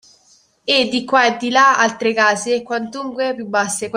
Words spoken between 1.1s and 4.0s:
e di là, altre case, quantunque più basse